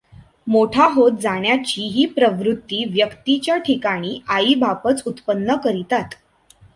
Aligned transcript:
मोठा 0.47 0.85
होत 0.93 1.19
जाण्याची 1.21 1.81
ही 1.87 2.05
प्रवृत्ती 2.05 2.83
व्यक्तीच्या 2.85 3.57
ठिकाणी 3.57 4.19
आईबापच 4.27 5.03
उत्पन्न 5.05 5.55
करितात. 5.63 6.15